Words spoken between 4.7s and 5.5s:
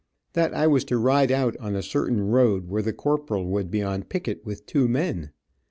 men.